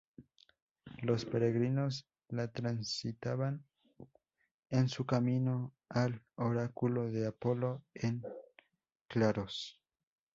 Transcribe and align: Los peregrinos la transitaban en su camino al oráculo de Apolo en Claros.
Los 1.03 1.25
peregrinos 1.25 2.07
la 2.29 2.51
transitaban 2.51 3.63
en 4.71 4.89
su 4.89 5.05
camino 5.05 5.75
al 5.89 6.23
oráculo 6.37 7.11
de 7.11 7.27
Apolo 7.27 7.83
en 7.93 8.23
Claros. 9.07 9.79